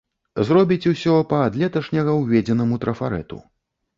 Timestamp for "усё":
0.93-1.13